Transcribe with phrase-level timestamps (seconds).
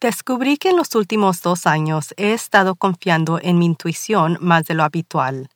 [0.00, 4.72] Descubrí que en los últimos dos años he estado confiando en mi intuición más de
[4.72, 5.50] lo habitual.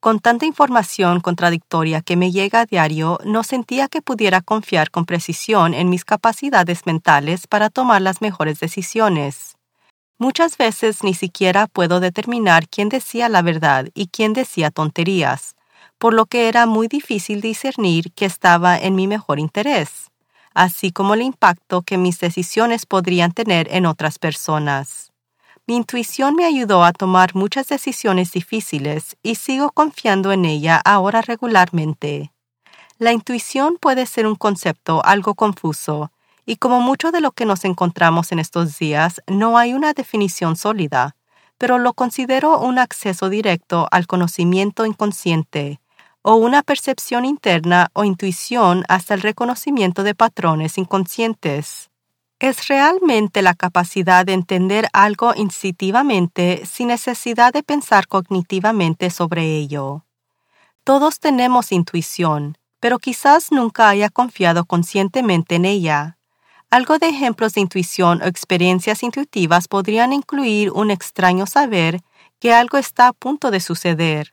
[0.00, 5.04] Con tanta información contradictoria que me llega a diario, no sentía que pudiera confiar con
[5.04, 9.58] precisión en mis capacidades mentales para tomar las mejores decisiones.
[10.16, 15.56] Muchas veces ni siquiera puedo determinar quién decía la verdad y quién decía tonterías,
[15.98, 20.10] por lo que era muy difícil discernir qué estaba en mi mejor interés
[20.54, 25.12] así como el impacto que mis decisiones podrían tener en otras personas.
[25.66, 31.22] Mi intuición me ayudó a tomar muchas decisiones difíciles y sigo confiando en ella ahora
[31.22, 32.32] regularmente.
[32.98, 36.12] La intuición puede ser un concepto algo confuso,
[36.44, 40.56] y como mucho de lo que nos encontramos en estos días, no hay una definición
[40.56, 41.16] sólida,
[41.58, 45.79] pero lo considero un acceso directo al conocimiento inconsciente,
[46.22, 51.90] o una percepción interna o intuición hasta el reconocimiento de patrones inconscientes.
[52.38, 60.04] Es realmente la capacidad de entender algo instintivamente sin necesidad de pensar cognitivamente sobre ello.
[60.84, 66.16] Todos tenemos intuición, pero quizás nunca haya confiado conscientemente en ella.
[66.70, 72.00] Algo de ejemplos de intuición o experiencias intuitivas podrían incluir un extraño saber
[72.38, 74.32] que algo está a punto de suceder,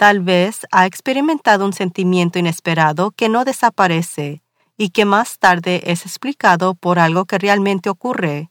[0.00, 4.42] Tal vez ha experimentado un sentimiento inesperado que no desaparece
[4.78, 8.48] y que más tarde es explicado por algo que realmente ocurre.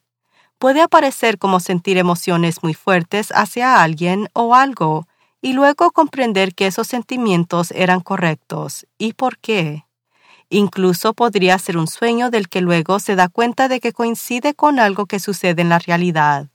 [0.59, 5.07] Puede aparecer como sentir emociones muy fuertes hacia alguien o algo
[5.41, 9.85] y luego comprender que esos sentimientos eran correctos y por qué.
[10.51, 14.77] Incluso podría ser un sueño del que luego se da cuenta de que coincide con
[14.77, 16.51] algo que sucede en la realidad.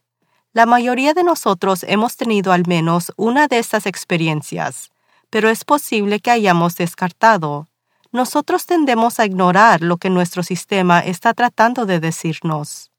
[0.54, 4.92] La mayoría de nosotros hemos tenido al menos una de estas experiencias,
[5.28, 7.66] pero es posible que hayamos descartado.
[8.12, 12.92] Nosotros tendemos a ignorar lo que nuestro sistema está tratando de decirnos.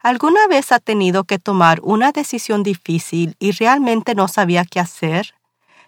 [0.00, 5.36] ¿Alguna vez ha tenido que tomar una decisión difícil y realmente no sabía qué hacer?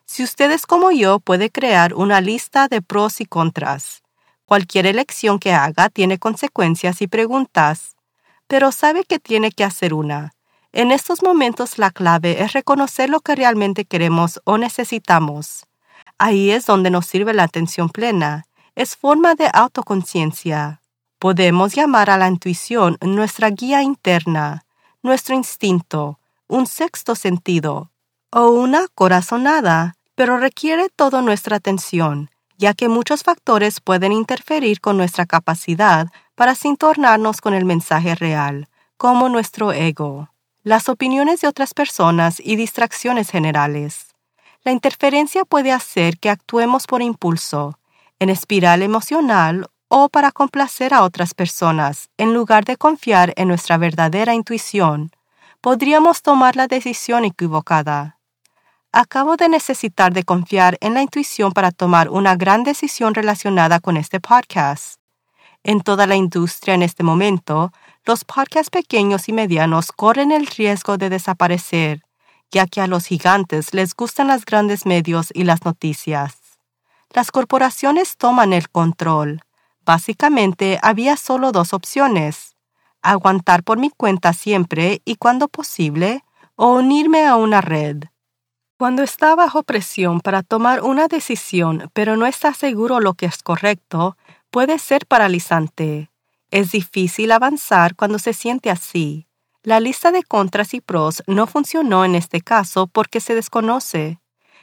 [0.07, 4.05] Si usted es como yo, puede crear una lista de pros y contras.
[4.45, 7.97] Cualquier elección que haga tiene consecuencias y preguntas,
[8.47, 10.33] pero sabe que tiene que hacer una
[10.73, 15.65] en estos momentos la clave es reconocer lo que realmente queremos o necesitamos.
[16.19, 18.45] Ahí es donde nos sirve la atención plena.
[18.75, 20.83] Es forma de autoconciencia.
[21.19, 24.67] Podemos llamar a la intuición nuestra guía interna,
[25.03, 27.91] nuestro instinto, un sexto sentido
[28.31, 34.99] o una corazonada, pero requiere toda nuestra atención, ya que muchos factores pueden interferir con
[34.99, 38.69] nuestra capacidad para sintonarnos con el mensaje real,
[38.99, 40.29] como nuestro ego
[40.69, 44.15] las opiniones de otras personas y distracciones generales.
[44.65, 47.79] La interferencia puede hacer que actuemos por impulso,
[48.19, 53.79] en espiral emocional o para complacer a otras personas, en lugar de confiar en nuestra
[53.79, 55.11] verdadera intuición.
[55.63, 58.19] Podríamos tomar la decisión equivocada.
[58.93, 63.97] Acabo de necesitar de confiar en la intuición para tomar una gran decisión relacionada con
[63.97, 65.01] este podcast.
[65.65, 67.73] En toda la industria en este momento,
[68.09, 72.01] los podcasts pequeños y medianos corren el riesgo de desaparecer,
[72.51, 76.39] ya que a los gigantes les gustan los grandes medios y las noticias.
[77.11, 79.43] Las corporaciones toman el control.
[79.85, 82.57] Básicamente había solo dos opciones,
[83.03, 86.25] aguantar por mi cuenta siempre y cuando posible,
[86.57, 88.05] o unirme a una red.
[88.79, 93.43] Cuando está bajo presión para tomar una decisión pero no está seguro lo que es
[93.43, 94.17] correcto,
[94.51, 96.09] puede ser paralizante.
[96.51, 99.27] Es difícil avanzar cuando se siente así.
[99.63, 104.21] La lista de contras y pros no funcionó en este caso porque se desconoce.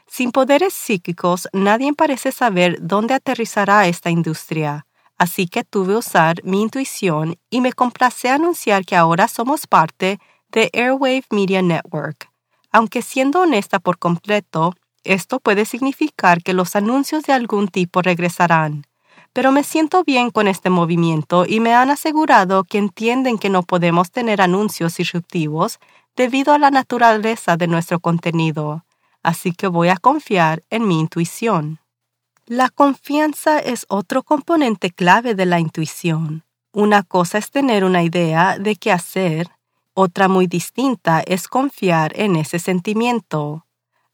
[0.08, 4.88] Sin poderes psíquicos, nadie parece saber dónde aterrizará esta industria,
[5.18, 10.20] así que tuve que usar mi intuición y me complace anunciar que ahora somos parte
[10.50, 12.30] de Airwave Media Network.
[12.72, 14.74] Aunque siendo honesta por completo,
[15.06, 18.88] Esto puede significar que los anuncios de algún tipo regresarán,
[19.36, 23.64] pero me siento bien con este movimiento y me han asegurado que entienden que no
[23.64, 25.80] podemos tener anuncios disruptivos
[26.16, 28.86] debido a la naturaleza de nuestro contenido,
[29.24, 31.80] así que voy a confiar en mi intuición.
[32.46, 36.46] La confianza es otro componente clave de la intuición.
[36.72, 39.50] Una cosa es tener una idea de qué hacer,
[39.94, 43.66] otra muy distinta es confiar en ese sentimiento.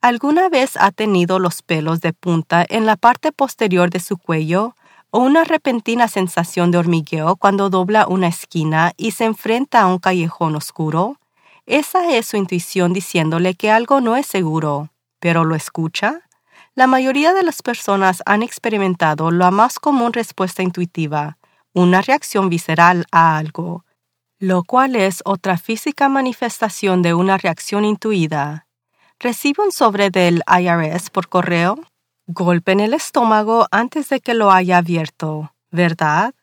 [0.01, 4.73] ¿Alguna vez ha tenido los pelos de punta en la parte posterior de su cuello
[5.11, 9.99] o una repentina sensación de hormigueo cuando dobla una esquina y se enfrenta a un
[9.99, 11.17] callejón oscuro?
[11.65, 16.21] Esa es su intuición diciéndole que algo no es seguro, pero ¿lo escucha?
[16.73, 21.37] La mayoría de las personas han experimentado la más común respuesta intuitiva,
[21.73, 23.85] una reacción visceral a algo,
[24.39, 28.67] lo cual es otra física manifestación de una reacción intuida.
[29.19, 31.77] Recibe un sobre del IRS por correo,
[32.27, 36.33] golpe en el estómago antes de que lo haya abierto, ¿verdad?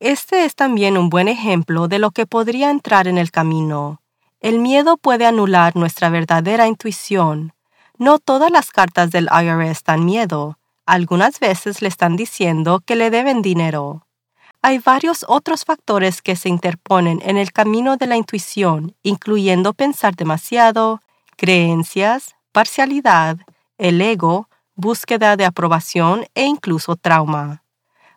[0.00, 4.02] Este es también un buen ejemplo de lo que podría entrar en el camino.
[4.40, 7.54] El miedo puede anular nuestra verdadera intuición,
[7.98, 10.58] no todas las cartas del IRS dan miedo.
[10.84, 14.06] Algunas veces le están diciendo que le deben dinero.
[14.60, 20.14] Hay varios otros factores que se interponen en el camino de la intuición, incluyendo pensar
[20.14, 21.00] demasiado,
[21.36, 23.38] creencias, parcialidad,
[23.78, 27.62] el ego, búsqueda de aprobación e incluso trauma.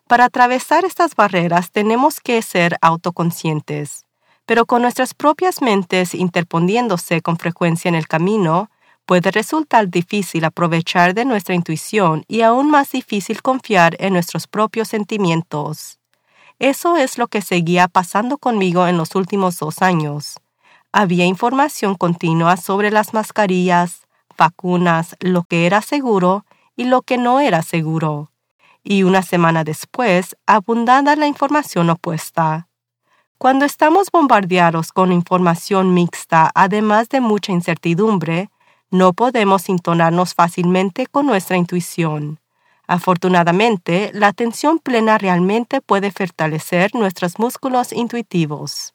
[0.06, 4.04] Para atravesar estas barreras tenemos que ser autoconscientes,
[4.44, 8.70] pero con nuestras propias mentes interponiéndose con frecuencia en el camino,
[9.06, 14.88] puede resultar difícil aprovechar de nuestra intuición y aún más difícil confiar en nuestros propios
[14.88, 15.98] sentimientos.
[16.58, 20.36] Eso es lo que seguía pasando conmigo en los últimos dos años.
[20.92, 26.44] Había información continua sobre las mascarillas, vacunas, lo que era seguro
[26.80, 28.32] y lo que no era seguro.
[28.82, 32.68] Y una semana después, abundada la información opuesta.
[33.36, 38.48] Cuando estamos bombardeados con información mixta, además de mucha incertidumbre,
[38.90, 42.40] no podemos intonarnos fácilmente con nuestra intuición.
[42.86, 48.94] Afortunadamente, la atención plena realmente puede fortalecer nuestros músculos intuitivos.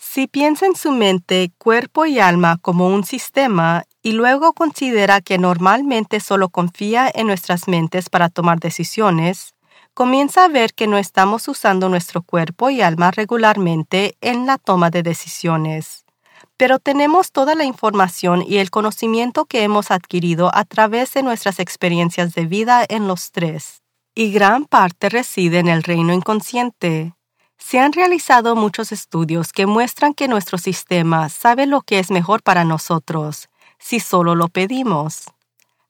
[0.00, 5.38] Si piensa en su mente, cuerpo y alma como un sistema y luego considera que
[5.38, 9.54] normalmente solo confía en nuestras mentes para tomar decisiones,
[9.94, 14.90] comienza a ver que no estamos usando nuestro cuerpo y alma regularmente en la toma
[14.90, 16.04] de decisiones
[16.58, 21.60] pero tenemos toda la información y el conocimiento que hemos adquirido a través de nuestras
[21.60, 23.80] experiencias de vida en los tres,
[24.14, 27.14] y gran parte reside en el reino inconsciente.
[27.58, 32.42] Se han realizado muchos estudios que muestran que nuestro sistema sabe lo que es mejor
[32.42, 33.47] para nosotros,
[33.78, 35.24] si solo lo pedimos.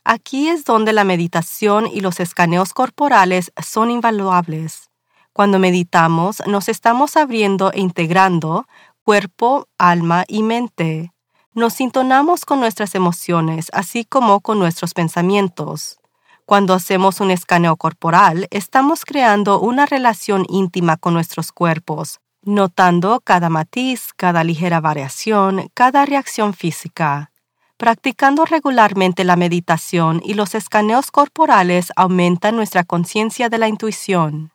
[0.05, 4.90] Aquí es donde la meditación y los escaneos corporales son invaluables.
[5.32, 8.67] Cuando meditamos, nos estamos abriendo e integrando
[9.08, 11.12] cuerpo, alma y mente.
[11.55, 15.99] Nos sintonamos con nuestras emociones, así como con nuestros pensamientos.
[16.44, 23.49] Cuando hacemos un escaneo corporal, estamos creando una relación íntima con nuestros cuerpos, notando cada
[23.49, 27.31] matiz, cada ligera variación, cada reacción física.
[27.78, 34.50] Practicando regularmente la meditación y los escaneos corporales aumentan nuestra conciencia de la intuición.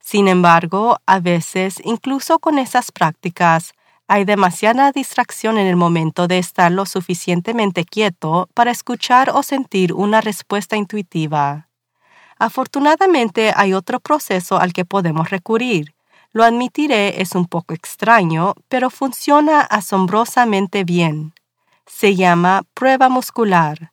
[0.00, 3.74] Sin embargo, a veces, incluso con esas prácticas,
[4.08, 9.92] hay demasiada distracción en el momento de estar lo suficientemente quieto para escuchar o sentir
[9.92, 11.68] una respuesta intuitiva.
[12.38, 15.94] Afortunadamente hay otro proceso al que podemos recurrir.
[16.32, 21.34] Lo admitiré, es un poco extraño, pero funciona asombrosamente bien.
[21.94, 23.92] Se llama prueba muscular.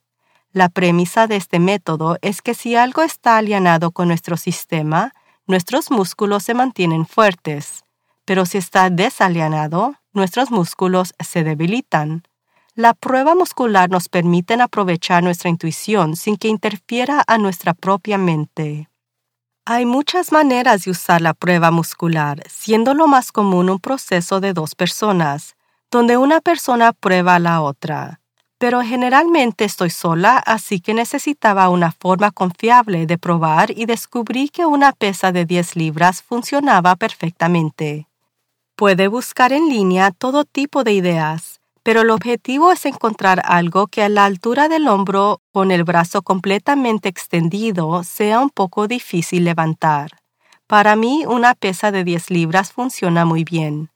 [0.52, 5.12] La premisa de este método es que si algo está alienado con nuestro sistema,
[5.46, 7.84] nuestros músculos se mantienen fuertes,
[8.24, 12.24] pero si está desalienado, nuestros músculos se debilitan.
[12.74, 18.88] La prueba muscular nos permite aprovechar nuestra intuición sin que interfiera a nuestra propia mente.
[19.66, 24.52] Hay muchas maneras de usar la prueba muscular, siendo lo más común un proceso de
[24.52, 25.54] dos personas,
[25.90, 28.20] donde una persona prueba a la otra.
[28.58, 34.66] Pero generalmente estoy sola, así que necesitaba una forma confiable de probar y descubrí que
[34.66, 38.06] una pesa de 10 libras funcionaba perfectamente.
[38.76, 44.02] Puede buscar en línea todo tipo de ideas, pero el objetivo es encontrar algo que
[44.02, 50.10] a la altura del hombro, con el brazo completamente extendido, sea un poco difícil levantar.
[50.66, 53.89] Para mí, una pesa de 10 libras funciona muy bien.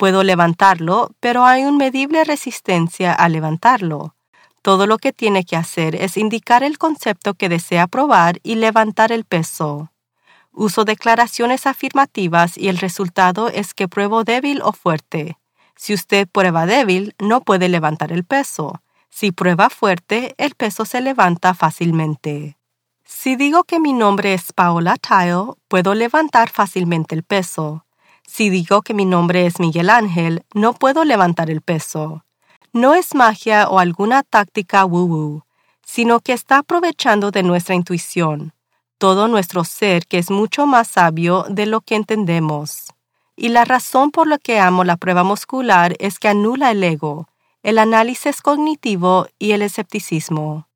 [0.00, 4.14] Puedo levantarlo, pero hay una medible resistencia a levantarlo.
[4.62, 9.12] Todo lo que tiene que hacer es indicar el concepto que desea probar y levantar
[9.12, 9.92] el peso.
[10.52, 15.36] Uso declaraciones afirmativas y el resultado es que pruebo débil o fuerte.
[15.76, 18.80] Si usted prueba débil, no puede levantar el peso.
[19.10, 22.56] Si prueba fuerte, el peso se levanta fácilmente.
[23.04, 27.84] Si digo que mi nombre es Paola Tile, puedo levantar fácilmente el peso.
[28.26, 32.24] Si digo que mi nombre es Miguel Ángel, no puedo levantar el peso.
[32.72, 35.44] No es magia o alguna táctica woo-woo,
[35.84, 38.52] sino que está aprovechando de nuestra intuición,
[38.98, 42.94] todo nuestro ser que es mucho más sabio de lo que entendemos.
[43.34, 47.28] Y la razón por la que amo la prueba muscular es que anula el ego,
[47.62, 50.69] el análisis cognitivo y el escepticismo.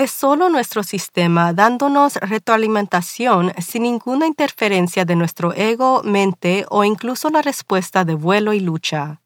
[0.00, 7.28] Es solo nuestro sistema dándonos retroalimentación sin ninguna interferencia de nuestro ego, mente o incluso
[7.28, 9.20] la respuesta de vuelo y lucha.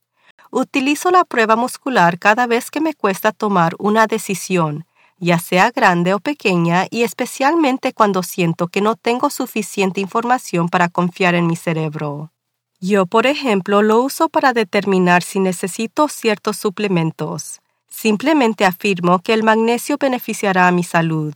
[0.50, 4.84] Utilizo la prueba muscular cada vez que me cuesta tomar una decisión,
[5.18, 10.88] ya sea grande o pequeña, y especialmente cuando siento que no tengo suficiente información para
[10.88, 12.32] confiar en mi cerebro.
[12.80, 17.60] Yo, por ejemplo, lo uso para determinar si necesito ciertos suplementos.
[17.96, 21.32] Simplemente afirmo que el magnesio beneficiará a mi salud.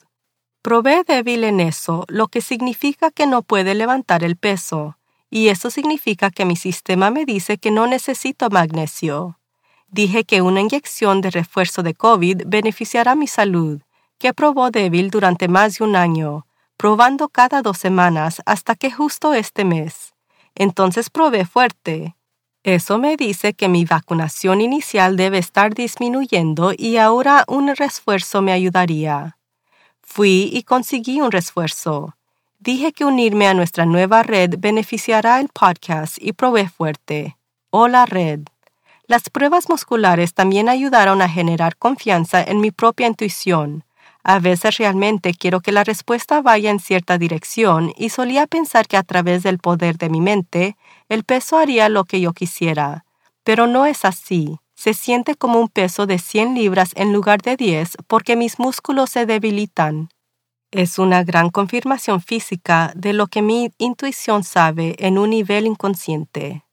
[0.60, 4.98] Probé débil en eso, lo que significa que no puede levantar el peso,
[5.30, 9.38] y eso significa que mi sistema me dice que no necesito magnesio.
[9.86, 13.80] Dije que una inyección de refuerzo de COVID beneficiará mi salud,
[14.18, 16.44] que probó débil durante más de un año,
[16.76, 20.12] probando cada dos semanas hasta que justo este mes.
[20.56, 22.16] Entonces probé fuerte.
[22.64, 28.52] Eso me dice que mi vacunación inicial debe estar disminuyendo y ahora un refuerzo me
[28.52, 29.38] ayudaría.
[30.02, 32.16] Fui y conseguí un refuerzo.
[32.58, 37.36] Dije que unirme a nuestra nueva red beneficiará el podcast y probé fuerte.
[37.70, 38.40] Hola red.
[39.06, 43.84] Las pruebas musculares también ayudaron a generar confianza en mi propia intuición.
[44.24, 48.96] A veces realmente quiero que la respuesta vaya en cierta dirección y solía pensar que
[48.96, 50.76] a través del poder de mi mente,
[51.08, 53.04] el peso haría lo que yo quisiera.
[53.44, 54.58] Pero no es así.
[54.74, 59.10] Se siente como un peso de 100 libras en lugar de 10 porque mis músculos
[59.10, 60.10] se debilitan.
[60.70, 66.64] Es una gran confirmación física de lo que mi intuición sabe en un nivel inconsciente.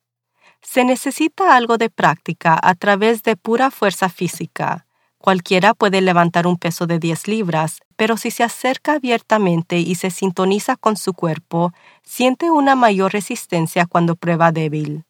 [0.61, 4.85] Se necesita algo de práctica a través de pura fuerza física
[5.25, 10.11] Cualquiera puede levantar un peso de 10 libras, pero si se acerca abiertamente y se
[10.11, 15.03] sintoniza con su cuerpo, siente una mayor resistencia cuando prueba débil.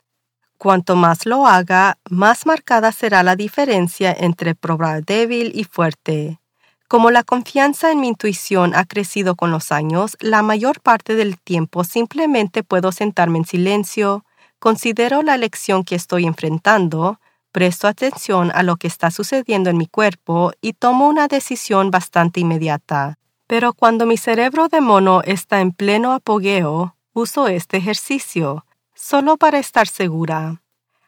[0.58, 6.40] Cuanto más lo haga, más marcada será la diferencia entre probar débil y fuerte.
[6.88, 11.38] Como la confianza en mi intuición ha crecido con los años, la mayor parte del
[11.38, 14.24] tiempo simplemente puedo sentarme en silencio,
[14.60, 17.20] considero la lección que estoy enfrentando,
[17.56, 22.42] presto atención a lo que está sucediendo en mi cuerpo y tomo una decisión bastante
[22.42, 23.18] inmediata.
[23.48, 29.58] Pero cuando mi cerebro de mono está en pleno apogeo, uso este ejercicio, solo para
[29.58, 30.64] estar segura.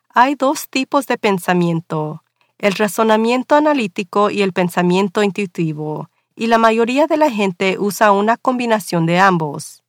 [0.08, 2.24] Hay dos tipos de pensamiento,
[2.60, 8.38] el razonamiento analítico y el pensamiento intuitivo, y la mayoría de la gente usa una
[8.38, 9.84] combinación de ambos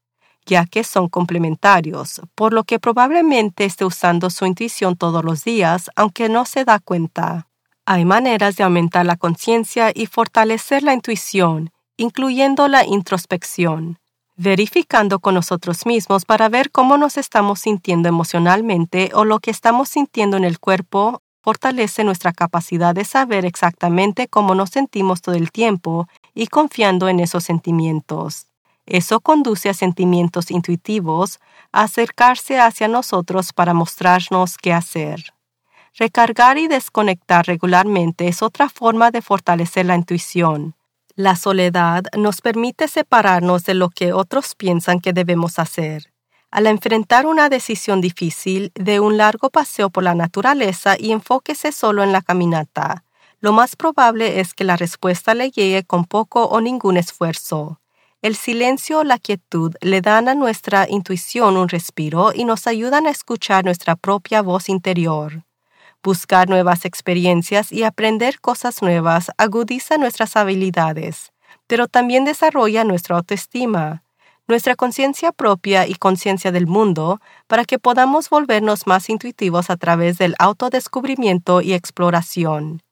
[0.49, 5.91] ya que son complementarios, por lo que probablemente esté usando su intuición todos los días,
[5.95, 7.47] aunque no se da cuenta.
[7.85, 13.99] Hay maneras de aumentar la conciencia y fortalecer la intuición, incluyendo la introspección,
[14.37, 19.91] verificando con nosotros mismos para ver cómo nos estamos sintiendo emocionalmente o lo que estamos
[19.91, 25.51] sintiendo en el cuerpo fortalece nuestra capacidad de saber exactamente cómo nos sentimos todo el
[25.51, 28.48] tiempo y confiando en esos sentimientos.
[28.91, 31.41] Eso conduce a sentimientos intuitivos,
[31.73, 35.35] a acercarse hacia nosotros para mostrarnos qué hacer.
[35.95, 40.75] Recargar y desconectar regularmente es otra forma de fortalecer la intuición.
[41.17, 46.11] La soledad nos permite separarnos de lo que otros piensan que debemos hacer.
[46.51, 52.03] Al enfrentar una decisión difícil, de un largo paseo por la naturaleza y enfóquese solo
[52.03, 53.05] en la caminata,
[53.41, 57.81] lo más probable es que la respuesta le llegue con poco o ningún esfuerzo.
[58.21, 63.07] El silencio o la quietud le dan a nuestra intuición un respiro y nos ayudan
[63.07, 65.45] a escuchar nuestra propia voz interior.
[66.03, 71.31] Buscar nuevas experiencias y aprender cosas nuevas agudiza nuestras habilidades,
[71.69, 74.03] pero también desarrolla nuestra autoestima,
[74.49, 80.19] nuestra conciencia propia y conciencia del mundo para que podamos volvernos más intuitivos a través
[80.19, 82.83] del autodescubrimiento y exploración.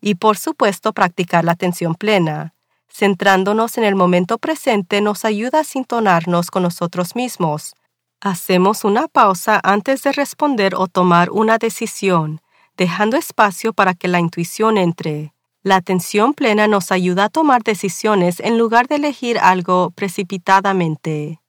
[0.00, 2.51] Y por supuesto practicar la atención plena
[2.92, 7.74] centrándonos en el momento presente nos ayuda a sintonarnos con nosotros mismos.
[8.20, 12.40] Hacemos una pausa antes de responder o tomar una decisión,
[12.76, 15.32] dejando espacio para que la intuición entre.
[15.64, 21.40] La atención plena nos ayuda a tomar decisiones en lugar de elegir algo precipitadamente.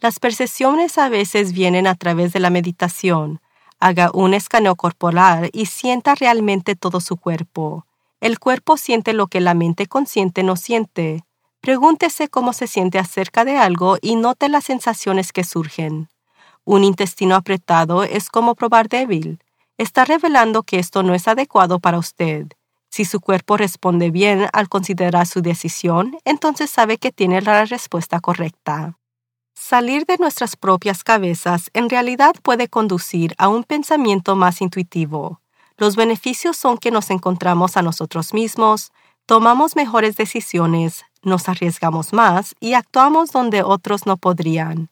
[0.00, 3.40] Las percepciones a veces vienen a través de la meditación.
[3.78, 7.86] Haga un escaneo corporal y sienta realmente todo su cuerpo.
[8.20, 11.24] El cuerpo siente lo que la mente consciente no siente.
[11.60, 16.08] Pregúntese cómo se siente acerca de algo y note las sensaciones que surgen.
[16.64, 19.42] Un intestino apretado es como probar débil.
[19.78, 22.46] Está revelando que esto no es adecuado para usted.
[22.90, 28.20] Si su cuerpo responde bien al considerar su decisión, entonces sabe que tiene la respuesta
[28.20, 28.98] correcta.
[29.54, 35.40] Salir de nuestras propias cabezas en realidad puede conducir a un pensamiento más intuitivo.
[35.80, 38.92] Los beneficios son que nos encontramos a nosotros mismos,
[39.24, 44.90] tomamos mejores decisiones, nos arriesgamos más y actuamos donde otros no podrían.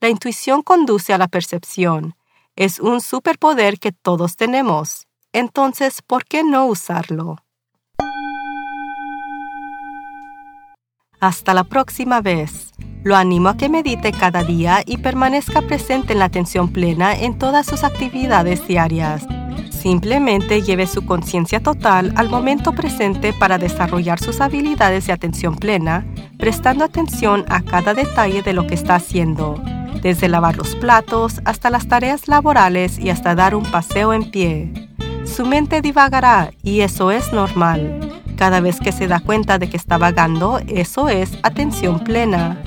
[0.00, 2.14] La intuición conduce a la percepción.
[2.56, 5.06] Es un superpoder que todos tenemos.
[5.34, 7.36] Entonces, ¿por qué no usarlo?
[11.20, 12.72] Hasta la próxima vez.
[13.04, 17.38] Lo animo a que medite cada día y permanezca presente en la atención plena en
[17.38, 19.26] todas sus actividades diarias.
[19.80, 26.04] Simplemente lleve su conciencia total al momento presente para desarrollar sus habilidades de atención plena,
[26.36, 29.54] prestando atención a cada detalle de lo que está haciendo,
[30.02, 34.70] desde lavar los platos hasta las tareas laborales y hasta dar un paseo en pie.
[35.24, 38.20] Su mente divagará y eso es normal.
[38.36, 42.60] Cada vez que se da cuenta de que está vagando, eso es atención plena.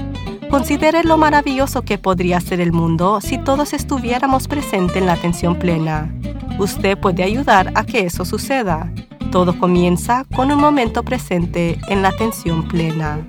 [0.50, 5.60] Considere lo maravilloso que podría ser el mundo si todos estuviéramos presentes en la atención
[5.60, 6.12] plena.
[6.60, 8.92] Usted puede ayudar a que eso suceda.
[9.32, 13.26] Todo comienza con un momento presente en la atención plena.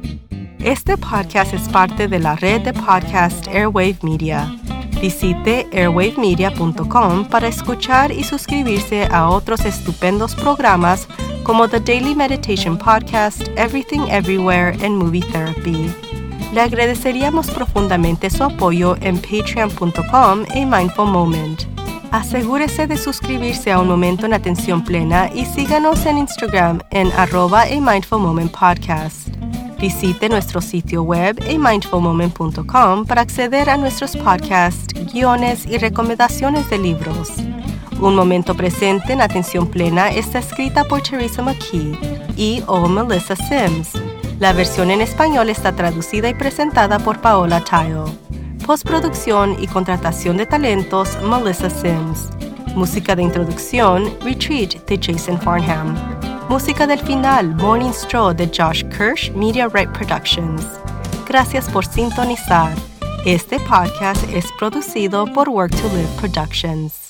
[0.58, 4.54] Este podcast es parte de la red de podcast Airwave Media.
[5.00, 11.08] Visite airwavemedia.com para escuchar y suscribirse a otros estupendos programas
[11.42, 15.92] como The Daily Meditation Podcast, Everything Everywhere and Movie Therapy.
[16.52, 21.73] Le agradeceríamos profundamente su apoyo en patreon.com y Mindful Moment.
[22.14, 27.62] Asegúrese de suscribirse a Un Momento en Atención Plena y síganos en Instagram en arroba
[27.62, 29.30] a Mindful Moment Podcast.
[29.80, 37.32] Visite nuestro sitio web amindfulmoment.com para acceder a nuestros podcasts, guiones y recomendaciones de libros.
[38.00, 41.98] Un momento presente en atención plena está escrita por Teresa McKee
[42.36, 43.90] y o Melissa Sims.
[44.38, 48.23] La versión en español está traducida y presentada por Paola Tile.
[48.66, 52.30] Postproducción y contratación de talentos, Melissa Sims.
[52.74, 55.94] Música de introducción, Retreat de Jason Farnham.
[56.48, 60.62] Música del final, Morning Straw de Josh Kirsch, Media Right Productions.
[61.28, 62.74] Gracias por sintonizar.
[63.26, 67.03] Este podcast es producido por Work to Live Productions.